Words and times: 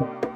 Thank 0.00 0.24
you. 0.24 0.31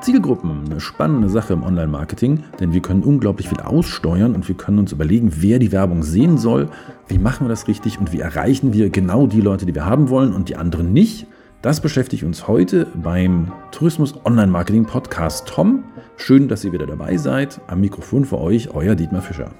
Zielgruppen 0.00 0.62
eine 0.66 0.80
spannende 0.80 1.28
Sache 1.28 1.52
im 1.52 1.62
Online-Marketing, 1.62 2.44
denn 2.58 2.72
wir 2.72 2.80
können 2.80 3.02
unglaublich 3.02 3.48
viel 3.48 3.60
aussteuern 3.60 4.34
und 4.34 4.48
wir 4.48 4.56
können 4.56 4.78
uns 4.78 4.92
überlegen, 4.92 5.30
wer 5.36 5.58
die 5.58 5.72
Werbung 5.72 6.02
sehen 6.02 6.38
soll, 6.38 6.68
wie 7.08 7.18
machen 7.18 7.46
wir 7.46 7.48
das 7.48 7.68
richtig 7.68 7.98
und 7.98 8.12
wie 8.12 8.20
erreichen 8.20 8.72
wir 8.72 8.90
genau 8.90 9.26
die 9.26 9.40
Leute, 9.40 9.66
die 9.66 9.74
wir 9.74 9.84
haben 9.84 10.08
wollen 10.08 10.32
und 10.32 10.48
die 10.48 10.56
anderen 10.56 10.92
nicht. 10.92 11.26
Das 11.62 11.80
beschäftigt 11.80 12.22
uns 12.22 12.48
heute 12.48 12.86
beim 12.94 13.52
Tourismus 13.70 14.14
Online 14.24 14.50
Marketing 14.50 14.86
Podcast 14.86 15.46
Tom. 15.46 15.84
Schön, 16.16 16.48
dass 16.48 16.64
ihr 16.64 16.72
wieder 16.72 16.86
dabei 16.86 17.18
seid. 17.18 17.60
Am 17.66 17.80
Mikrofon 17.80 18.24
für 18.24 18.38
euch 18.38 18.74
euer 18.74 18.94
Dietmar 18.94 19.20
Fischer. 19.22 19.50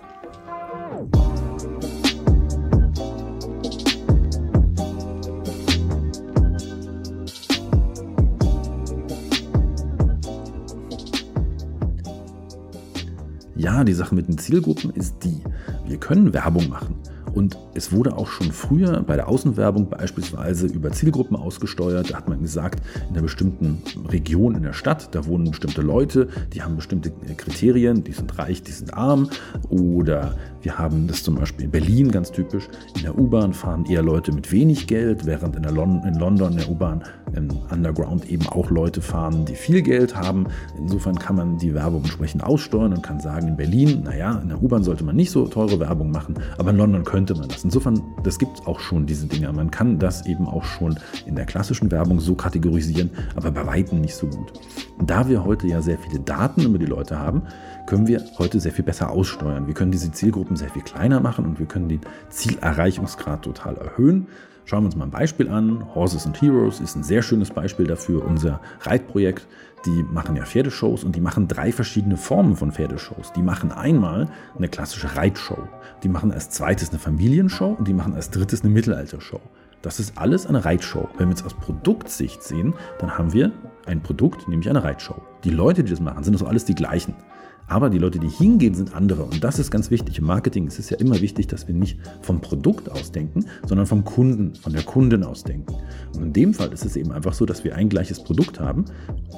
Die 13.85 13.95
Sache 13.95 14.15
mit 14.15 14.29
den 14.29 14.39
Zielgruppen 14.39 14.91
ist 14.91 15.25
die, 15.25 15.43
wir 15.87 15.97
können 15.97 16.33
Werbung 16.33 16.69
machen. 16.69 16.97
Und 17.35 17.57
es 17.75 17.93
wurde 17.93 18.17
auch 18.17 18.27
schon 18.27 18.51
früher 18.51 19.03
bei 19.03 19.17
der 19.17 19.29
Außenwerbung 19.29 19.89
beispielsweise 19.89 20.67
über 20.67 20.91
Zielgruppen 20.91 21.37
ausgesteuert. 21.37 22.11
Da 22.11 22.17
hat 22.17 22.29
man 22.29 22.43
gesagt, 22.43 22.83
in 23.09 23.15
einer 23.15 23.23
bestimmten 23.23 23.83
Region 24.09 24.57
in 24.57 24.63
der 24.63 24.73
Stadt, 24.73 25.15
da 25.15 25.27
wohnen 25.27 25.51
bestimmte 25.51 25.83
Leute, 25.83 26.29
die 26.53 26.63
haben 26.63 26.77
bestimmte 26.77 27.11
Kriterien, 27.37 28.03
die 28.05 28.13
sind 28.13 28.37
reich, 28.39 28.63
die 28.63 28.73
sind 28.73 28.95
arm. 28.95 29.31
Oder 29.69 30.37
wir 30.63 30.79
haben 30.79 31.07
das 31.07 31.23
zum 31.23 31.37
Beispiel 31.37 31.67
in 31.67 31.71
Berlin 31.71 32.11
ganz 32.11 32.31
typisch. 32.31 32.69
In 32.97 33.03
der 33.03 33.19
U-Bahn 33.19 33.53
fahren 33.53 33.87
eher 33.87 34.03
Leute 34.03 34.33
mit 34.33 34.53
wenig 34.53 34.87
Geld, 34.87 35.25
während 35.25 35.57
in, 35.57 35.65
Lon 35.65 36.03
in 36.05 36.15
London 36.15 36.53
in 36.53 36.59
der 36.59 36.71
U-Bahn 36.71 37.03
im 37.35 37.49
Underground 37.71 38.29
eben 38.29 38.47
auch 38.49 38.71
Leute 38.71 39.01
fahren, 39.01 39.45
die 39.45 39.55
viel 39.55 39.83
Geld 39.83 40.17
haben. 40.17 40.47
Insofern 40.77 41.19
kann 41.19 41.37
man 41.37 41.59
die 41.59 41.75
Werbung 41.75 42.03
entsprechend 42.03 42.43
aussteuern 42.43 42.93
und 42.93 43.03
kann 43.03 43.21
sagen, 43.21 43.49
in 43.49 43.57
Berlin, 43.57 44.03
naja, 44.05 44.39
in 44.43 44.49
der 44.49 44.63
U-Bahn 44.63 44.83
sollte 44.83 45.05
man 45.05 45.17
nicht 45.17 45.31
so 45.31 45.47
teure 45.47 45.81
Werbung 45.81 46.11
machen, 46.11 46.35
aber 46.59 46.71
in 46.71 46.77
London 46.77 47.05
könnte 47.05 47.35
man 47.35 47.49
das. 47.49 47.65
Insofern, 47.65 48.03
das 48.23 48.39
gibt 48.39 48.59
es 48.59 48.67
auch 48.67 48.81
schon, 48.81 49.07
diese 49.07 49.27
Dinge. 49.27 49.53
Man 49.53 49.71
kann 49.71 49.99
das 49.99 50.27
eben 50.27 50.47
auch 50.47 50.65
schon 50.65 50.99
in 51.27 51.37
der 51.37 51.47
klassischen 51.47 51.91
Werbung 51.91 52.21
so 52.21 52.35
kategorisieren, 52.35 53.11
aber 53.37 53.51
bei 53.51 53.67
Weitem 53.67 54.01
nicht 54.01 54.15
so 54.15 54.27
gut. 54.27 54.53
Da 55.07 55.29
wir 55.29 55.45
heute 55.45 55.67
ja 55.67 55.81
sehr 55.81 55.99
viele 55.99 56.21
Daten 56.21 56.63
über 56.63 56.79
die 56.79 56.87
Leute 56.87 57.19
haben, 57.19 57.43
können 57.87 58.07
wir 58.07 58.25
heute 58.39 58.61
sehr 58.61 58.73
viel 58.73 58.85
besser 58.85 59.11
aussteuern. 59.11 59.67
Wir 59.67 59.75
können 59.75 59.91
diese 59.91 60.13
Zielgruppen 60.13 60.50
sehr 60.57 60.71
viel 60.71 60.83
kleiner 60.83 61.21
machen 61.21 61.45
und 61.45 61.59
wir 61.59 61.67
können 61.67 61.89
den 61.89 62.01
Zielerreichungsgrad 62.29 63.43
total 63.43 63.77
erhöhen. 63.77 64.27
Schauen 64.65 64.83
wir 64.85 64.87
uns 64.87 64.97
mal 64.97 65.07
ein 65.07 65.11
Beispiel 65.11 65.49
an. 65.49 65.85
Horses 65.95 66.27
and 66.27 66.41
Heroes 66.41 66.81
ist 66.81 66.95
ein 66.95 67.03
sehr 67.03 67.23
schönes 67.23 67.51
Beispiel 67.51 67.87
dafür. 67.87 68.25
Unser 68.25 68.61
Reitprojekt, 68.83 69.49
die 69.85 70.05
machen 70.05 70.37
ja 70.37 70.45
Pferdeshows 70.45 71.03
und 71.03 71.17
die 71.17 71.21
machen 71.21 71.49
drei 71.49 71.73
verschiedene 71.73 72.17
Formen 72.17 72.55
von 72.55 72.71
Pferdeshows. 72.71 73.33
Die 73.33 73.43
machen 73.43 73.73
einmal 73.73 74.29
eine 74.57 74.69
klassische 74.69 75.17
Reitshow. 75.17 75.59
Die 76.03 76.09
machen 76.09 76.31
als 76.31 76.51
zweites 76.51 76.91
eine 76.91 76.99
Familienshow 76.99 77.75
und 77.79 77.89
die 77.89 77.95
machen 77.95 78.15
als 78.15 78.31
drittes 78.31 78.63
eine 78.63 78.71
Mittelaltershow. 78.71 79.41
Das 79.83 79.99
ist 79.99 80.19
alles 80.19 80.47
eine 80.47 80.65
Reitshow. 80.65 81.09
Wenn 81.17 81.29
wir 81.29 81.35
es 81.35 81.45
aus 81.45 81.55
Produktsicht 81.55 82.43
sehen, 82.43 82.75
dann 82.99 83.17
haben 83.17 83.33
wir 83.33 83.51
ein 83.87 84.03
Produkt, 84.03 84.47
nämlich 84.47 84.69
eine 84.69 84.85
Reitshow. 84.85 85.17
Die 85.43 85.51
Leute, 85.51 85.83
die 85.83 85.91
das 85.91 86.01
machen, 86.01 86.23
sind 86.23 86.35
also 86.35 86.47
alles 86.47 86.67
die 86.67 86.75
gleichen. 86.75 87.15
Aber 87.71 87.89
die 87.89 87.99
Leute, 87.99 88.19
die 88.19 88.29
hingehen, 88.29 88.75
sind 88.75 88.97
andere. 88.97 89.23
Und 89.23 89.45
das 89.45 89.61
ist 89.61 89.71
ganz 89.71 89.93
wichtig. 89.93 90.19
Im 90.19 90.25
Marketing 90.25 90.67
ist 90.67 90.81
es 90.81 90.91
ja 90.91 90.97
immer 90.99 91.21
wichtig, 91.21 91.47
dass 91.47 91.69
wir 91.69 91.75
nicht 91.75 91.99
vom 92.21 92.41
Produkt 92.41 92.91
ausdenken, 92.91 93.45
sondern 93.65 93.87
vom 93.87 94.05
Kunden, 94.05 94.57
von 94.57 94.73
der 94.73 94.83
Kundin 94.83 95.23
ausdenken. 95.23 95.77
Und 96.17 96.23
in 96.23 96.33
dem 96.33 96.53
Fall 96.53 96.73
ist 96.73 96.85
es 96.85 96.97
eben 96.97 97.13
einfach 97.13 97.33
so, 97.33 97.47
dass 97.47 97.63
wir 97.63 97.77
ein 97.77 97.89
gleiches 97.89 98.25
Produkt 98.25 98.59
haben, 98.59 98.87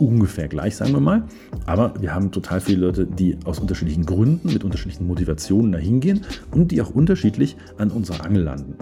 ungefähr 0.00 0.48
gleich, 0.48 0.76
sagen 0.76 0.92
wir 0.92 1.00
mal. 1.00 1.24
Aber 1.66 1.92
wir 2.00 2.14
haben 2.14 2.32
total 2.32 2.62
viele 2.62 2.86
Leute, 2.86 3.06
die 3.06 3.36
aus 3.44 3.58
unterschiedlichen 3.58 4.06
Gründen, 4.06 4.50
mit 4.50 4.64
unterschiedlichen 4.64 5.06
Motivationen 5.06 5.72
da 5.72 5.78
hingehen 5.78 6.22
und 6.52 6.72
die 6.72 6.80
auch 6.80 6.90
unterschiedlich 6.90 7.54
an 7.76 7.90
unserer 7.90 8.24
Angel 8.24 8.44
landen. 8.44 8.76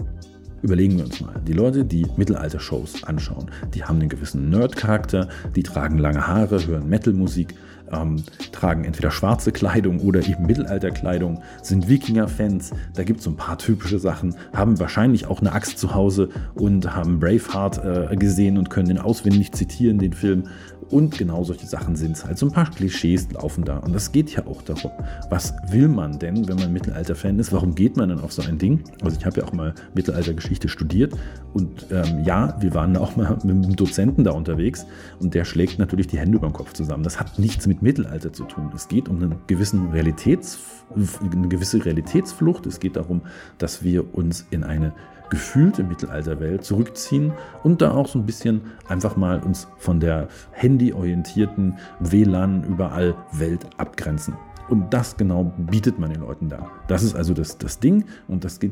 Überlegen 0.61 0.97
wir 0.97 1.05
uns 1.05 1.19
mal, 1.19 1.41
die 1.45 1.53
Leute, 1.53 1.83
die 1.83 2.05
Mittelalter-Shows 2.15 3.03
anschauen, 3.03 3.47
die 3.73 3.83
haben 3.83 3.99
einen 3.99 4.09
gewissen 4.09 4.49
Nerd-Charakter, 4.49 5.27
die 5.55 5.63
tragen 5.63 5.97
lange 5.97 6.25
Haare, 6.25 6.65
hören 6.65 6.87
Metal-Musik, 6.87 7.55
ähm, 7.91 8.23
tragen 8.51 8.83
entweder 8.83 9.11
schwarze 9.11 9.51
Kleidung 9.51 9.99
oder 9.99 10.27
eben 10.27 10.45
Mittelalterkleidung, 10.45 11.41
sind 11.61 11.87
Wikinger-Fans, 11.87 12.71
da 12.93 13.03
gibt 13.03 13.19
es 13.19 13.25
so 13.25 13.31
ein 13.31 13.37
paar 13.37 13.57
typische 13.57 13.99
Sachen, 13.99 14.35
haben 14.53 14.79
wahrscheinlich 14.79 15.27
auch 15.27 15.39
eine 15.39 15.53
Axt 15.53 15.77
zu 15.77 15.93
Hause 15.93 16.29
und 16.55 16.95
haben 16.95 17.19
Braveheart 17.19 18.11
äh, 18.11 18.15
gesehen 18.15 18.57
und 18.57 18.69
können 18.69 18.87
den 18.87 18.99
auswendig 18.99 19.51
zitieren, 19.51 19.99
den 19.99 20.13
Film. 20.13 20.43
Und 20.91 21.17
genau 21.17 21.43
solche 21.45 21.65
Sachen 21.65 21.95
sind 21.95 22.17
es 22.17 22.25
halt. 22.25 22.37
So 22.37 22.47
ein 22.47 22.51
paar 22.51 22.69
Klischees 22.69 23.31
laufen 23.31 23.63
da. 23.63 23.77
Und 23.77 23.93
das 23.95 24.11
geht 24.11 24.31
ja 24.31 24.45
auch 24.45 24.61
darum. 24.61 24.91
Was 25.29 25.53
will 25.69 25.87
man 25.87 26.19
denn, 26.19 26.49
wenn 26.49 26.57
man 26.57 26.73
Mittelalter-Fan 26.73 27.39
ist? 27.39 27.53
Warum 27.53 27.75
geht 27.75 27.95
man 27.95 28.09
dann 28.09 28.19
auf 28.19 28.33
so 28.33 28.41
ein 28.41 28.57
Ding? 28.57 28.83
Also 29.01 29.17
ich 29.17 29.25
habe 29.25 29.39
ja 29.39 29.47
auch 29.47 29.53
mal 29.53 29.73
Mittelaltergeschichte 29.95 30.67
studiert. 30.67 31.13
Und 31.53 31.85
ähm, 31.91 32.25
ja, 32.25 32.57
wir 32.59 32.73
waren 32.73 32.97
auch 32.97 33.15
mal 33.15 33.37
mit 33.43 33.51
einem 33.51 33.75
Dozenten 33.75 34.25
da 34.25 34.31
unterwegs. 34.31 34.85
Und 35.19 35.33
der 35.33 35.45
schlägt 35.45 35.79
natürlich 35.79 36.07
die 36.07 36.19
Hände 36.19 36.37
über 36.37 36.47
den 36.47 36.53
Kopf 36.53 36.73
zusammen. 36.73 37.03
Das 37.03 37.21
hat 37.21 37.39
nichts 37.39 37.67
mit 37.67 37.80
Mittelalter 37.81 38.31
zu 38.31 38.45
tun. 38.45 38.71
Es 38.75 38.87
geht 38.87 39.09
um 39.09 39.17
einen 39.17 39.41
gewissen 39.47 39.89
Realitäts, 39.89 40.59
eine 40.95 41.47
gewisse 41.47 41.83
Realitätsflucht. 41.83 42.65
Es 42.65 42.79
geht 42.79 42.95
darum, 42.95 43.21
dass 43.57 43.83
wir 43.83 44.13
uns 44.15 44.45
in 44.51 44.63
eine 44.63 44.93
gefühlte 45.31 45.83
Mittelalterwelt 45.83 46.63
zurückziehen 46.63 47.33
und 47.63 47.81
da 47.81 47.91
auch 47.91 48.07
so 48.07 48.19
ein 48.19 48.27
bisschen 48.27 48.61
einfach 48.87 49.15
mal 49.15 49.39
uns 49.39 49.67
von 49.77 49.99
der 49.99 50.27
handyorientierten 50.51 51.79
WLAN 51.99 52.63
überall 52.65 53.15
Welt 53.31 53.65
abgrenzen. 53.77 54.35
Und 54.71 54.93
das 54.93 55.17
genau 55.17 55.51
bietet 55.57 55.99
man 55.99 56.11
den 56.11 56.21
Leuten 56.21 56.47
da. 56.47 56.71
Das 56.87 57.03
ist 57.03 57.13
also 57.13 57.33
das, 57.33 57.57
das 57.57 57.79
Ding 57.81 58.05
und 58.29 58.45
das, 58.45 58.61
gilt, 58.61 58.71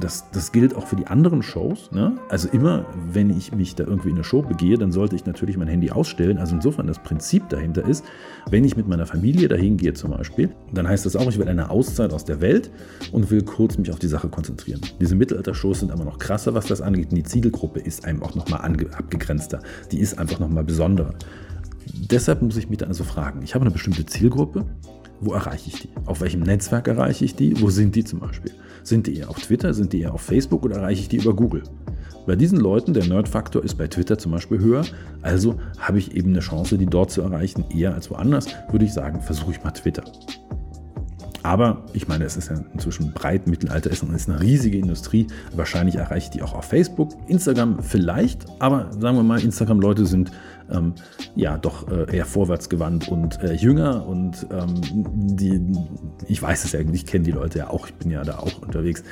das, 0.00 0.30
das 0.30 0.52
gilt 0.52 0.74
auch 0.74 0.86
für 0.86 0.96
die 0.96 1.06
anderen 1.06 1.42
Shows. 1.42 1.90
Ne? 1.92 2.16
Also 2.30 2.48
immer, 2.48 2.86
wenn 3.12 3.28
ich 3.28 3.54
mich 3.54 3.74
da 3.74 3.84
irgendwie 3.84 4.08
in 4.08 4.14
eine 4.14 4.24
Show 4.24 4.40
begehe, 4.40 4.78
dann 4.78 4.90
sollte 4.90 5.16
ich 5.16 5.26
natürlich 5.26 5.58
mein 5.58 5.68
Handy 5.68 5.90
ausstellen. 5.90 6.38
Also 6.38 6.54
insofern 6.54 6.86
das 6.86 6.98
Prinzip 7.00 7.46
dahinter 7.50 7.86
ist, 7.86 8.06
wenn 8.48 8.64
ich 8.64 8.74
mit 8.74 8.88
meiner 8.88 9.04
Familie 9.04 9.48
dahin 9.48 9.76
gehe 9.76 9.92
zum 9.92 10.12
Beispiel, 10.12 10.48
dann 10.72 10.88
heißt 10.88 11.04
das 11.04 11.14
auch, 11.14 11.28
ich 11.28 11.38
will 11.38 11.46
eine 11.46 11.68
Auszeit 11.68 12.14
aus 12.14 12.24
der 12.24 12.40
Welt 12.40 12.70
und 13.12 13.30
will 13.30 13.42
kurz 13.42 13.76
mich 13.76 13.90
auf 13.90 13.98
die 13.98 14.08
Sache 14.08 14.30
konzentrieren. 14.30 14.80
Diese 14.98 15.14
Mittelalter-Shows 15.14 15.77
sind 15.80 15.90
aber 15.90 16.04
noch 16.04 16.18
krasser, 16.18 16.54
was 16.54 16.66
das 16.66 16.80
angeht. 16.80 17.10
Und 17.10 17.16
die 17.16 17.22
Zielgruppe 17.24 17.80
ist 17.80 18.04
einem 18.04 18.22
auch 18.22 18.34
nochmal 18.34 18.60
abgegrenzter. 18.60 19.60
Die 19.92 19.98
ist 19.98 20.18
einfach 20.18 20.38
nochmal 20.38 20.64
besonderer. 20.64 21.14
Deshalb 22.10 22.42
muss 22.42 22.56
ich 22.56 22.68
mich 22.68 22.78
dann 22.78 22.88
also 22.88 23.04
fragen, 23.04 23.42
ich 23.42 23.54
habe 23.54 23.64
eine 23.64 23.72
bestimmte 23.72 24.04
Zielgruppe, 24.04 24.66
wo 25.20 25.32
erreiche 25.32 25.68
ich 25.68 25.80
die? 25.80 25.88
Auf 26.06 26.20
welchem 26.20 26.40
Netzwerk 26.40 26.86
erreiche 26.86 27.24
ich 27.24 27.34
die? 27.34 27.60
Wo 27.60 27.70
sind 27.70 27.96
die 27.96 28.04
zum 28.04 28.20
Beispiel? 28.20 28.52
Sind 28.84 29.06
die 29.06 29.16
eher 29.16 29.30
auf 29.30 29.40
Twitter? 29.40 29.74
Sind 29.74 29.92
die 29.92 30.02
eher 30.02 30.14
auf 30.14 30.20
Facebook 30.20 30.64
oder 30.64 30.76
erreiche 30.76 31.00
ich 31.00 31.08
die 31.08 31.16
über 31.16 31.34
Google? 31.34 31.62
Bei 32.26 32.36
diesen 32.36 32.60
Leuten, 32.60 32.92
der 32.92 33.06
Nerd-Faktor 33.06 33.64
ist 33.64 33.76
bei 33.76 33.88
Twitter 33.88 34.18
zum 34.18 34.32
Beispiel 34.32 34.58
höher, 34.58 34.84
also 35.22 35.56
habe 35.78 35.98
ich 35.98 36.14
eben 36.14 36.30
eine 36.30 36.40
Chance, 36.40 36.76
die 36.76 36.86
dort 36.86 37.10
zu 37.10 37.22
erreichen, 37.22 37.64
eher 37.70 37.94
als 37.94 38.10
woanders, 38.10 38.48
würde 38.70 38.84
ich 38.84 38.92
sagen, 38.92 39.22
versuche 39.22 39.52
ich 39.52 39.64
mal 39.64 39.70
Twitter. 39.70 40.04
Aber 41.42 41.82
ich 41.92 42.08
meine, 42.08 42.24
es 42.24 42.36
ist 42.36 42.50
ja 42.50 42.56
inzwischen 42.72 43.12
breit, 43.12 43.46
Mittelalter 43.46 43.90
ist, 43.90 44.02
ist 44.02 44.28
eine 44.28 44.40
riesige 44.40 44.78
Industrie. 44.78 45.26
Wahrscheinlich 45.54 45.96
erreiche 45.96 46.26
ich 46.26 46.30
die 46.30 46.42
auch 46.42 46.54
auf 46.54 46.64
Facebook. 46.64 47.10
Instagram 47.28 47.82
vielleicht, 47.82 48.44
aber 48.58 48.90
sagen 48.98 49.16
wir 49.16 49.22
mal, 49.22 49.40
Instagram-Leute 49.40 50.06
sind 50.06 50.32
ähm, 50.70 50.94
ja 51.38 51.56
doch 51.56 51.88
äh, 51.88 52.16
eher 52.16 52.26
vorwärtsgewandt 52.26 53.08
und 53.08 53.40
äh, 53.40 53.52
jünger 53.52 54.04
und 54.06 54.44
ähm, 54.50 54.74
die, 54.82 55.62
ich 56.26 56.42
weiß 56.42 56.64
es 56.64 56.72
ja, 56.72 56.80
ich 56.80 57.06
kenne 57.06 57.24
die 57.24 57.30
Leute 57.30 57.58
ja 57.60 57.70
auch, 57.70 57.86
ich 57.86 57.94
bin 57.94 58.10
ja 58.10 58.24
da 58.24 58.40
auch 58.40 58.60
unterwegs. 58.60 59.04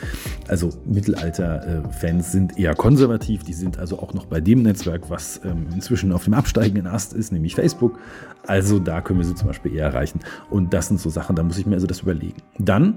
Also 0.48 0.70
Mittelalter-Fans 0.84 2.32
sind 2.32 2.58
eher 2.58 2.74
konservativ, 2.74 3.44
die 3.44 3.52
sind 3.52 3.78
also 3.78 4.00
auch 4.00 4.12
noch 4.12 4.26
bei 4.26 4.40
dem 4.40 4.62
Netzwerk, 4.62 5.08
was 5.08 5.40
ähm, 5.44 5.68
inzwischen 5.72 6.12
auf 6.12 6.24
dem 6.24 6.34
absteigenden 6.34 6.88
Ast 6.88 7.12
ist, 7.12 7.30
nämlich 7.30 7.54
Facebook. 7.54 7.96
Also 8.44 8.80
da 8.80 9.00
können 9.02 9.20
wir 9.20 9.26
sie 9.26 9.36
zum 9.36 9.46
Beispiel 9.46 9.76
eher 9.76 9.86
erreichen. 9.86 10.18
Und 10.50 10.74
das 10.74 10.88
sind 10.88 10.98
so 10.98 11.10
Sachen, 11.10 11.36
da 11.36 11.44
muss 11.44 11.58
ich 11.58 11.66
mir 11.66 11.76
also 11.76 11.86
das 11.86 12.00
überlegen. 12.00 12.42
Dann 12.58 12.96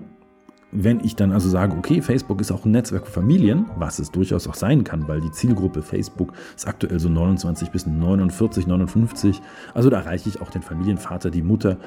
wenn 0.72 1.00
ich 1.04 1.16
dann 1.16 1.32
also 1.32 1.50
sage, 1.50 1.76
okay, 1.76 2.02
Facebook 2.02 2.42
ist 2.42 2.52
auch 2.52 2.66
ein 2.66 2.72
Netzwerk 2.72 3.08
für 3.08 3.14
Familien, 3.14 3.66
was 3.78 4.00
es 4.00 4.12
durchaus 4.12 4.48
auch 4.48 4.54
sein 4.54 4.84
kann, 4.84 5.08
weil 5.08 5.22
die 5.22 5.32
Zielgruppe 5.32 5.82
Facebook 5.82 6.34
ist 6.56 6.68
aktuell 6.68 7.00
so 7.00 7.10
29 7.10 7.72
bis 7.72 7.88
49, 7.88 8.68
59, 8.68 9.42
also 9.74 9.90
da 9.90 10.00
erreiche 10.00 10.30
ich 10.30 10.42
auch 10.42 10.52
den 10.52 10.62
Familienvater, 10.62 11.32
die 11.32 11.42
Mutter 11.42 11.78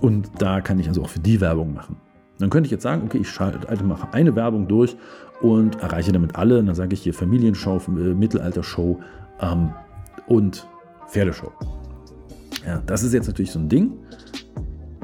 und 0.00 0.30
da 0.38 0.60
kann 0.60 0.78
ich 0.78 0.88
also 0.88 1.02
auch 1.02 1.08
für 1.08 1.20
die 1.20 1.40
Werbung 1.40 1.72
machen. 1.74 1.96
Dann 2.38 2.50
könnte 2.50 2.66
ich 2.66 2.70
jetzt 2.70 2.82
sagen, 2.82 3.02
okay, 3.04 3.18
ich 3.18 3.28
schalte, 3.28 3.84
mache 3.84 4.12
eine 4.12 4.36
Werbung 4.36 4.68
durch 4.68 4.96
und 5.40 5.80
erreiche 5.80 6.12
damit 6.12 6.36
alle. 6.36 6.60
Und 6.60 6.66
dann 6.66 6.74
sage 6.74 6.94
ich 6.94 7.02
hier 7.02 7.14
Familienshow, 7.14 7.80
äh, 7.88 8.14
Mittelaltershow 8.14 9.00
ähm, 9.40 9.70
und 10.26 10.66
Pferdeshow. 11.08 11.52
Ja, 12.64 12.82
das 12.86 13.02
ist 13.02 13.12
jetzt 13.12 13.26
natürlich 13.26 13.50
so 13.50 13.58
ein 13.58 13.68
Ding. 13.68 13.92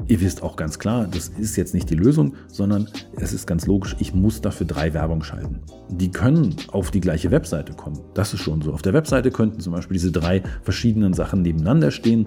Ihr 0.07 0.21
wisst 0.21 0.43
auch 0.43 0.55
ganz 0.55 0.77
klar, 0.77 1.07
das 1.09 1.29
ist 1.29 1.55
jetzt 1.55 1.73
nicht 1.73 1.89
die 1.89 1.95
Lösung, 1.95 2.35
sondern 2.47 2.87
es 3.17 3.33
ist 3.33 3.47
ganz 3.47 3.65
logisch, 3.65 3.95
ich 3.99 4.13
muss 4.13 4.39
dafür 4.39 4.67
drei 4.67 4.93
Werbung 4.93 5.23
schalten. 5.23 5.61
Die 5.89 6.11
können 6.11 6.55
auf 6.71 6.91
die 6.91 7.01
gleiche 7.01 7.31
Webseite 7.31 7.73
kommen. 7.73 7.99
Das 8.13 8.33
ist 8.33 8.41
schon 8.41 8.61
so. 8.61 8.71
Auf 8.71 8.83
der 8.83 8.93
Webseite 8.93 9.31
könnten 9.31 9.59
zum 9.59 9.73
Beispiel 9.73 9.95
diese 9.95 10.11
drei 10.11 10.43
verschiedenen 10.61 11.13
Sachen 11.13 11.41
nebeneinander 11.41 11.89
stehen. 11.89 12.25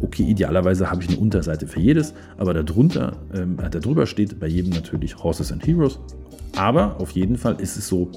Okay, 0.00 0.22
idealerweise 0.22 0.90
habe 0.90 1.02
ich 1.02 1.08
eine 1.10 1.18
Unterseite 1.18 1.66
für 1.66 1.80
jedes, 1.80 2.14
aber 2.38 2.54
darunter, 2.54 3.18
ähm, 3.34 3.58
darüber 3.70 4.06
steht 4.06 4.40
bei 4.40 4.46
jedem 4.46 4.72
natürlich 4.72 5.22
Horses 5.22 5.52
and 5.52 5.66
Heroes. 5.66 5.98
Aber 6.56 6.98
auf 6.98 7.10
jeden 7.10 7.36
Fall 7.36 7.60
ist 7.60 7.76
es 7.76 7.88
so, 7.88 8.10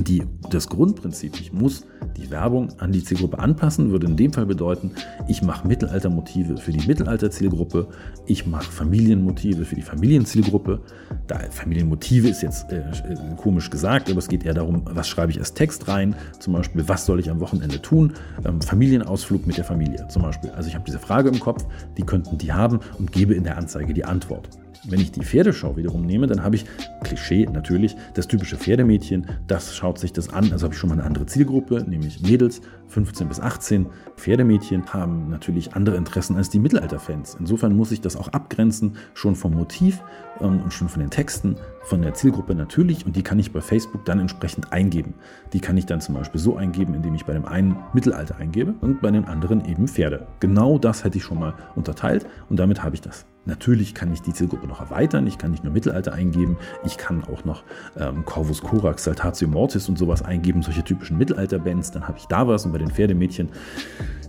die, 0.00 0.22
das 0.50 0.68
Grundprinzip, 0.68 1.40
ich 1.40 1.52
muss 1.52 1.86
die 2.16 2.30
Werbung 2.30 2.68
an 2.80 2.92
die 2.92 3.02
Zielgruppe 3.02 3.38
anpassen, 3.38 3.90
würde 3.90 4.06
in 4.06 4.16
dem 4.16 4.32
Fall 4.32 4.46
bedeuten, 4.46 4.92
ich 5.28 5.42
mache 5.42 5.66
Mittelaltermotive 5.66 6.56
für 6.56 6.72
die 6.72 6.86
Mittelalterzielgruppe, 6.86 7.88
ich 8.26 8.46
mache 8.46 8.70
Familienmotive 8.70 9.64
für 9.64 9.74
die 9.74 9.82
Familienzielgruppe. 9.82 10.80
Da 11.26 11.38
Familienmotive 11.50 12.28
ist 12.28 12.42
jetzt 12.42 12.70
äh, 12.72 12.78
äh, 12.78 13.16
komisch 13.36 13.70
gesagt, 13.70 14.10
aber 14.10 14.18
es 14.18 14.28
geht 14.28 14.44
eher 14.44 14.54
darum, 14.54 14.82
was 14.84 15.08
schreibe 15.08 15.32
ich 15.32 15.38
als 15.38 15.54
Text 15.54 15.88
rein, 15.88 16.14
zum 16.40 16.54
Beispiel, 16.54 16.88
was 16.88 17.06
soll 17.06 17.20
ich 17.20 17.30
am 17.30 17.40
Wochenende 17.40 17.80
tun, 17.80 18.12
ähm, 18.44 18.60
Familienausflug 18.60 19.46
mit 19.46 19.56
der 19.56 19.64
Familie 19.64 20.06
zum 20.08 20.22
Beispiel. 20.22 20.50
Also 20.50 20.68
ich 20.68 20.74
habe 20.74 20.84
diese 20.84 20.98
Frage 20.98 21.28
im 21.28 21.40
Kopf, 21.40 21.64
die 21.96 22.02
könnten 22.02 22.38
die 22.38 22.52
haben 22.52 22.80
und 22.98 23.12
gebe 23.12 23.34
in 23.34 23.44
der 23.44 23.56
Anzeige 23.56 23.94
die 23.94 24.04
Antwort. 24.04 24.48
Wenn 24.84 25.00
ich 25.00 25.12
die 25.12 25.22
Pferdeschau 25.22 25.76
wiederum 25.76 26.04
nehme, 26.04 26.26
dann 26.26 26.42
habe 26.42 26.56
ich 26.56 26.64
Klischee 27.02 27.46
natürlich, 27.46 27.96
das 28.14 28.28
typische 28.28 28.56
Pferdemädchen, 28.56 29.26
das 29.46 29.74
schaut 29.74 29.98
sich 29.98 30.12
das 30.12 30.28
an, 30.28 30.52
also 30.52 30.64
habe 30.64 30.74
ich 30.74 30.80
schon 30.80 30.90
mal 30.90 30.94
eine 30.94 31.04
andere 31.04 31.26
Zielgruppe, 31.26 31.84
nämlich 31.88 32.22
Mädels, 32.22 32.60
15 32.88 33.28
bis 33.28 33.40
18. 33.40 33.86
Pferdemädchen 34.16 34.92
haben 34.92 35.28
natürlich 35.28 35.74
andere 35.74 35.96
Interessen 35.96 36.36
als 36.36 36.50
die 36.50 36.58
Mittelalterfans. 36.58 37.36
Insofern 37.40 37.76
muss 37.76 37.92
ich 37.92 38.00
das 38.00 38.16
auch 38.16 38.28
abgrenzen, 38.28 38.96
schon 39.14 39.34
vom 39.34 39.54
Motiv 39.54 40.02
ähm, 40.40 40.60
und 40.62 40.72
schon 40.72 40.88
von 40.88 41.00
den 41.00 41.10
Texten, 41.10 41.56
von 41.84 42.02
der 42.02 42.14
Zielgruppe 42.14 42.54
natürlich 42.54 43.06
und 43.06 43.14
die 43.16 43.22
kann 43.22 43.38
ich 43.38 43.52
bei 43.52 43.60
Facebook 43.60 44.04
dann 44.04 44.20
entsprechend 44.20 44.72
eingeben. 44.72 45.14
Die 45.52 45.60
kann 45.60 45.76
ich 45.76 45.86
dann 45.86 46.00
zum 46.00 46.14
Beispiel 46.14 46.40
so 46.40 46.56
eingeben, 46.56 46.94
indem 46.94 47.14
ich 47.14 47.24
bei 47.24 47.34
dem 47.34 47.44
einen 47.44 47.76
Mittelalter 47.92 48.36
eingebe 48.36 48.74
und 48.80 49.00
bei 49.00 49.10
dem 49.10 49.26
anderen 49.26 49.64
eben 49.66 49.86
Pferde. 49.86 50.26
Genau 50.40 50.78
das 50.78 51.04
hätte 51.04 51.18
ich 51.18 51.24
schon 51.24 51.38
mal 51.38 51.54
unterteilt 51.76 52.26
und 52.48 52.58
damit 52.58 52.82
habe 52.82 52.94
ich 52.94 53.02
das. 53.02 53.26
Natürlich 53.46 53.94
kann 53.94 54.10
ich 54.12 54.22
die 54.22 54.32
Zielgruppe 54.32 54.66
noch 54.66 54.80
erweitern. 54.80 55.26
Ich 55.26 55.36
kann 55.36 55.50
nicht 55.50 55.64
nur 55.64 55.72
Mittelalter 55.72 56.14
eingeben, 56.14 56.56
ich 56.84 56.96
kann 56.96 57.22
auch 57.24 57.44
noch 57.44 57.62
ähm, 57.98 58.24
Corvus 58.24 58.62
Corax, 58.62 59.04
Saltatio 59.04 59.48
Mortis 59.48 59.88
und 59.88 59.98
sowas 59.98 60.22
eingeben, 60.22 60.62
solche 60.62 60.82
typischen 60.82 61.18
Mittelalter-Bands. 61.18 61.90
Dann 61.90 62.08
habe 62.08 62.16
ich 62.16 62.24
da 62.24 62.48
was 62.48 62.64
und 62.64 62.72
bei 62.72 62.78
den 62.78 62.90
Pferdemädchen, 62.90 63.50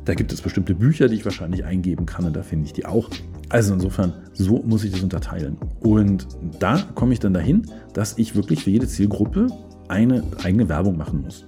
da 0.03 0.13
gibt 0.13 0.33
es 0.33 0.41
bestimmte 0.41 0.75
Bücher, 0.75 1.07
die 1.07 1.15
ich 1.15 1.23
wahrscheinlich 1.23 1.63
eingeben 1.63 2.05
kann 2.05 2.25
und 2.25 2.35
da 2.35 2.43
finde 2.43 2.65
ich 2.65 2.73
die 2.73 2.85
auch. 2.85 3.09
Also 3.49 3.73
insofern, 3.73 4.13
so 4.33 4.63
muss 4.65 4.83
ich 4.83 4.91
das 4.91 5.01
unterteilen. 5.01 5.57
Und 5.81 6.27
da 6.59 6.81
komme 6.95 7.13
ich 7.13 7.19
dann 7.19 7.33
dahin, 7.33 7.63
dass 7.93 8.17
ich 8.17 8.35
wirklich 8.35 8.63
für 8.63 8.71
jede 8.71 8.87
Zielgruppe 8.87 9.47
eine 9.87 10.23
eigene 10.43 10.67
Werbung 10.67 10.97
machen 10.97 11.21
muss. 11.21 11.45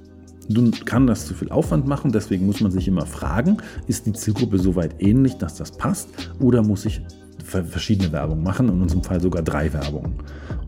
Nun 0.49 0.71
kann 0.71 1.07
das 1.07 1.25
zu 1.25 1.33
viel 1.33 1.49
Aufwand 1.49 1.87
machen, 1.87 2.11
deswegen 2.11 2.45
muss 2.45 2.61
man 2.61 2.71
sich 2.71 2.87
immer 2.87 3.05
fragen, 3.05 3.57
ist 3.87 4.05
die 4.05 4.13
Zielgruppe 4.13 4.59
so 4.59 4.75
weit 4.75 4.95
ähnlich, 4.99 5.35
dass 5.37 5.55
das 5.55 5.71
passt 5.71 6.09
oder 6.39 6.63
muss 6.63 6.85
ich 6.85 7.01
verschiedene 7.43 8.11
Werbung 8.11 8.43
machen, 8.43 8.69
in 8.69 8.81
unserem 8.81 9.03
Fall 9.03 9.19
sogar 9.21 9.41
drei 9.41 9.71
Werbungen. 9.73 10.13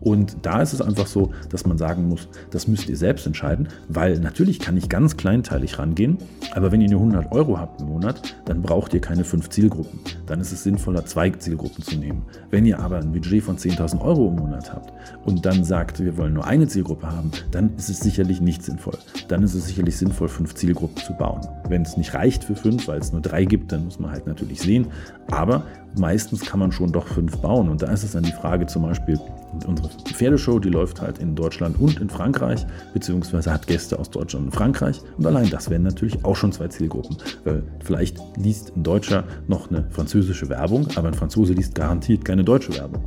Und 0.00 0.36
da 0.42 0.62
ist 0.62 0.72
es 0.72 0.80
einfach 0.80 1.06
so, 1.06 1.30
dass 1.50 1.66
man 1.66 1.78
sagen 1.78 2.08
muss, 2.08 2.28
das 2.50 2.66
müsst 2.68 2.88
ihr 2.88 2.96
selbst 2.96 3.26
entscheiden, 3.26 3.68
weil 3.88 4.18
natürlich 4.18 4.58
kann 4.58 4.76
ich 4.76 4.88
ganz 4.88 5.16
kleinteilig 5.16 5.78
rangehen, 5.78 6.18
aber 6.52 6.72
wenn 6.72 6.80
ihr 6.80 6.90
nur 6.90 7.00
100 7.00 7.32
Euro 7.32 7.58
habt 7.58 7.80
im 7.80 7.88
Monat, 7.88 8.36
dann 8.46 8.62
braucht 8.62 8.94
ihr 8.94 9.00
keine 9.00 9.24
fünf 9.24 9.50
Zielgruppen. 9.50 10.00
Dann 10.26 10.40
ist 10.40 10.52
es 10.52 10.62
sinnvoller, 10.62 11.04
zwei 11.04 11.30
Zielgruppen 11.30 11.84
zu 11.84 11.96
nehmen. 11.96 12.22
Wenn 12.50 12.66
ihr 12.66 12.78
aber 12.80 12.98
ein 12.98 13.12
Budget 13.12 13.42
von 13.42 13.56
10.000 13.56 14.00
Euro 14.00 14.28
im 14.28 14.36
Monat 14.36 14.72
habt 14.72 14.92
und 15.26 15.44
dann 15.44 15.64
sagt, 15.64 16.00
wir 16.00 16.16
wollen 16.16 16.34
nur 16.34 16.46
eine 16.46 16.66
Zielgruppe 16.66 17.10
haben, 17.10 17.30
dann 17.50 17.76
ist 17.76 17.90
es 17.90 18.00
sicherlich 18.00 18.40
nicht 18.40 18.62
sinnvoll. 18.62 18.98
Dann 19.28 19.42
ist 19.42 19.54
es 19.54 19.66
sicherlich 19.66 19.96
sinnvoll, 19.96 20.28
fünf 20.28 20.54
Zielgruppen 20.54 21.02
zu 21.02 21.12
bauen. 21.14 21.40
Wenn 21.68 21.82
es 21.82 21.96
nicht 21.96 22.14
reicht 22.14 22.44
für 22.44 22.56
fünf, 22.56 22.88
weil 22.88 23.00
es 23.00 23.12
nur 23.12 23.20
drei 23.20 23.44
gibt, 23.44 23.72
dann 23.72 23.84
muss 23.84 23.98
man 24.00 24.10
halt 24.10 24.26
natürlich 24.26 24.60
sehen. 24.60 24.86
Aber 25.30 25.64
meistens 25.98 26.40
kann 26.40 26.60
man 26.60 26.72
schon 26.72 26.92
doch 26.92 27.06
fünf 27.06 27.36
bauen. 27.38 27.68
Und 27.68 27.82
da 27.82 27.92
ist 27.92 28.02
es 28.02 28.12
dann 28.12 28.22
die 28.22 28.32
Frage 28.32 28.66
zum 28.66 28.82
Beispiel, 28.82 29.18
unsere 29.66 29.88
Pferdeshow, 30.04 30.58
die 30.58 30.70
läuft 30.70 31.00
halt 31.00 31.18
in 31.18 31.34
Deutschland 31.34 31.80
und 31.80 32.00
in 32.00 32.08
Frankreich, 32.08 32.66
beziehungsweise 32.92 33.52
hat 33.52 33.66
Gäste 33.66 33.98
aus 33.98 34.10
Deutschland 34.10 34.46
und 34.46 34.52
Frankreich. 34.52 35.00
Und 35.18 35.26
allein 35.26 35.50
das 35.50 35.70
wären 35.70 35.82
natürlich 35.82 36.24
auch 36.24 36.36
schon 36.36 36.52
zwei 36.52 36.68
Zielgruppen. 36.68 37.16
Weil 37.44 37.62
vielleicht 37.84 38.18
liest 38.36 38.76
ein 38.76 38.82
Deutscher 38.82 39.24
noch 39.48 39.70
eine 39.70 39.86
französische 39.90 40.48
Werbung, 40.48 40.86
aber 40.96 41.08
ein 41.08 41.14
Franzose 41.14 41.52
liest 41.52 41.74
garantiert 41.74 42.24
keine 42.24 42.44
deutsche 42.44 42.74
Werbung. 42.74 43.04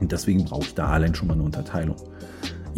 Und 0.00 0.12
deswegen 0.12 0.44
brauche 0.44 0.62
ich 0.62 0.74
da 0.74 0.88
allein 0.88 1.14
schon 1.14 1.28
mal 1.28 1.34
eine 1.34 1.42
Unterteilung. 1.42 1.96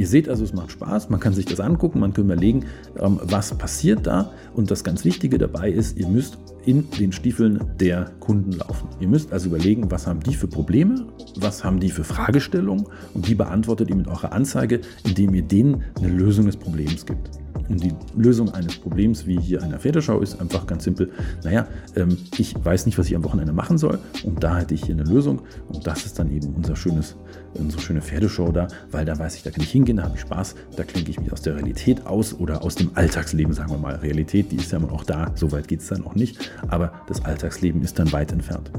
Ihr 0.00 0.06
seht 0.06 0.31
also, 0.31 0.44
es 0.44 0.55
macht 0.55 0.73
Spaß, 0.73 1.11
man 1.11 1.20
kann 1.20 1.35
sich 1.35 1.44
das 1.44 1.61
angucken, 1.61 2.00
man 2.00 2.14
kann 2.14 2.25
überlegen, 2.25 2.64
ähm, 2.99 3.20
was 3.23 3.52
passiert 3.52 4.06
da. 4.06 4.32
Und 4.55 4.70
das 4.70 4.82
ganz 4.82 5.05
Wichtige 5.05 5.37
dabei 5.37 5.70
ist, 5.70 5.99
ihr 5.99 6.08
müsst 6.08 6.38
in 6.64 6.91
den 6.93 7.12
Stiefeln 7.12 7.61
der 7.79 8.11
Kunden 8.19 8.52
laufen. 8.52 8.88
Ihr 8.99 9.08
müsst 9.08 9.31
also 9.31 9.50
überlegen, 9.50 9.91
was 9.91 10.06
haben 10.06 10.20
die 10.20 10.32
für 10.32 10.49
Probleme, 10.49 11.06
was 11.37 11.64
haben 11.64 11.81
die 11.81 11.91
für 11.91 12.05
Fragestellungen 12.05 12.87
und 13.12 13.29
die 13.29 13.35
beantwortet 13.35 13.91
ihr 13.91 13.97
mit 13.97 14.08
eurer 14.08 14.32
Anzeige, 14.32 14.81
indem 15.05 15.35
ihr 15.35 15.43
denen 15.43 15.85
eine 15.99 16.08
Lösung 16.08 16.46
des 16.46 16.56
Problems 16.56 17.05
gibt. 17.05 17.29
Und 17.70 17.84
die 17.84 17.93
Lösung 18.17 18.52
eines 18.52 18.76
Problems 18.76 19.26
wie 19.28 19.38
hier 19.38 19.62
einer 19.62 19.78
Pferdeschau 19.78 20.19
ist 20.20 20.40
einfach 20.40 20.67
ganz 20.67 20.84
simpel. 20.84 21.12
Naja, 21.44 21.69
ähm, 21.94 22.19
ich 22.37 22.55
weiß 22.62 22.84
nicht, 22.84 22.99
was 22.99 23.06
ich 23.06 23.14
am 23.14 23.22
Wochenende 23.22 23.52
machen 23.52 23.78
soll. 23.78 24.00
Und 24.25 24.43
da 24.43 24.58
hätte 24.58 24.75
ich 24.75 24.84
hier 24.84 24.94
eine 24.96 25.05
Lösung. 25.05 25.43
Und 25.69 25.87
das 25.87 26.05
ist 26.05 26.19
dann 26.19 26.32
eben 26.32 26.52
unser 26.55 26.75
schönes, 26.75 27.14
unsere 27.55 27.81
schöne 27.81 28.02
Pferdeshow 28.02 28.50
da, 28.50 28.67
weil 28.90 29.05
da 29.05 29.17
weiß 29.17 29.37
ich, 29.37 29.44
da 29.44 29.50
kann 29.50 29.62
ich 29.62 29.70
hingehen, 29.70 29.99
da 29.99 30.02
habe 30.02 30.17
ich 30.17 30.20
Spaß, 30.22 30.56
da 30.76 30.82
klinke 30.82 31.11
ich 31.12 31.20
mich 31.20 31.32
aus 31.32 31.43
der 31.43 31.55
Realität 31.56 32.06
aus 32.06 32.34
oder 32.34 32.64
aus 32.64 32.75
dem 32.75 32.90
Alltagsleben, 32.94 33.52
sagen 33.52 33.70
wir 33.70 33.78
mal. 33.78 33.94
Realität, 33.94 34.50
die 34.50 34.56
ist 34.56 34.72
ja 34.72 34.81
auch 34.90 35.05
da, 35.05 35.31
so 35.37 35.52
weit 35.52 35.69
geht 35.69 35.81
es 35.81 35.87
dann 35.87 36.05
auch 36.05 36.17
nicht. 36.17 36.50
Aber 36.69 36.93
das 37.06 37.25
Alltagsleben 37.25 37.82
ist 37.82 38.00
dann 38.00 38.11
weit 38.11 38.32
entfernt. 38.32 38.72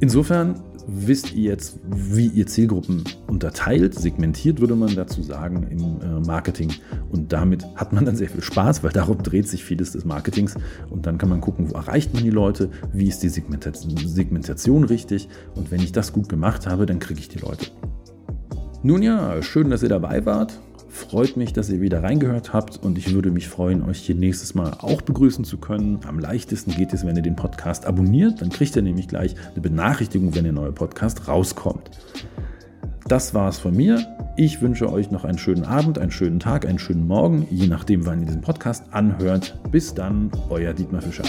Insofern 0.00 0.60
wisst 0.86 1.34
ihr 1.34 1.50
jetzt, 1.50 1.78
wie 1.84 2.26
ihr 2.26 2.46
Zielgruppen 2.46 3.04
unterteilt, 3.26 3.94
segmentiert 3.94 4.60
würde 4.60 4.76
man 4.76 4.94
dazu 4.94 5.22
sagen 5.22 5.66
im 5.70 6.00
äh, 6.00 6.26
Marketing. 6.26 6.72
Und 7.10 7.32
damit 7.32 7.64
hat 7.76 7.92
man 7.92 8.04
dann 8.04 8.16
sehr 8.16 8.28
viel 8.28 8.42
Spaß, 8.42 8.82
weil 8.82 8.92
darum 8.92 9.22
dreht 9.22 9.48
sich 9.48 9.64
vieles 9.64 9.92
des 9.92 10.04
Marketings. 10.04 10.54
Und 10.90 11.06
dann 11.06 11.18
kann 11.18 11.28
man 11.28 11.40
gucken, 11.40 11.70
wo 11.70 11.74
erreicht 11.74 12.14
man 12.14 12.22
die 12.22 12.30
Leute, 12.30 12.70
wie 12.92 13.08
ist 13.08 13.22
die 13.22 13.28
Segmentation 13.28 14.84
richtig. 14.84 15.28
Und 15.54 15.70
wenn 15.70 15.80
ich 15.80 15.92
das 15.92 16.12
gut 16.12 16.28
gemacht 16.28 16.66
habe, 16.66 16.86
dann 16.86 16.98
kriege 16.98 17.20
ich 17.20 17.28
die 17.28 17.38
Leute. 17.38 17.66
Nun 18.82 19.02
ja, 19.02 19.40
schön, 19.42 19.70
dass 19.70 19.82
ihr 19.82 19.88
dabei 19.88 20.26
wart. 20.26 20.60
Freut 20.94 21.36
mich, 21.36 21.52
dass 21.52 21.70
ihr 21.70 21.80
wieder 21.80 22.04
reingehört 22.04 22.52
habt 22.52 22.76
und 22.76 22.96
ich 22.98 23.12
würde 23.12 23.32
mich 23.32 23.48
freuen, 23.48 23.82
euch 23.82 23.98
hier 23.98 24.14
nächstes 24.14 24.54
Mal 24.54 24.74
auch 24.78 25.02
begrüßen 25.02 25.44
zu 25.44 25.58
können. 25.58 25.98
Am 26.06 26.20
leichtesten 26.20 26.70
geht 26.70 26.92
es, 26.92 27.04
wenn 27.04 27.16
ihr 27.16 27.22
den 27.22 27.34
Podcast 27.34 27.84
abonniert. 27.84 28.40
Dann 28.40 28.48
kriegt 28.48 28.76
ihr 28.76 28.82
nämlich 28.82 29.08
gleich 29.08 29.34
eine 29.50 29.60
Benachrichtigung, 29.60 30.36
wenn 30.36 30.44
der 30.44 30.52
neue 30.52 30.70
Podcast 30.70 31.26
rauskommt. 31.26 31.90
Das 33.08 33.34
war 33.34 33.48
es 33.48 33.58
von 33.58 33.74
mir. 33.74 34.06
Ich 34.36 34.62
wünsche 34.62 34.90
euch 34.90 35.10
noch 35.10 35.24
einen 35.24 35.38
schönen 35.38 35.64
Abend, 35.64 35.98
einen 35.98 36.12
schönen 36.12 36.38
Tag, 36.38 36.64
einen 36.64 36.78
schönen 36.78 37.08
Morgen, 37.08 37.48
je 37.50 37.66
nachdem, 37.66 38.06
wann 38.06 38.20
ihr 38.20 38.26
diesen 38.26 38.42
Podcast 38.42 38.84
anhört. 38.92 39.58
Bis 39.72 39.94
dann, 39.94 40.30
euer 40.48 40.74
Dietmar 40.74 41.02
Fischer. 41.02 41.24